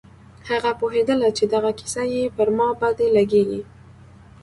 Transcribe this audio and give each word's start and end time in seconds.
هغه 0.49 0.71
پوهېدله 0.79 1.29
چې 1.37 1.43
دغه 1.53 1.71
کيسې 1.79 2.21
پر 2.35 2.47
ما 2.57 2.67
بدې 2.81 3.07
لگېږي. 3.17 3.61